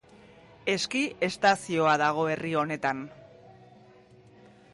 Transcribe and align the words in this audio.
Eski 0.73 1.01
estazioa 1.27 1.93
dago 2.03 2.25
herri 2.33 2.57
honetan. 2.63 3.05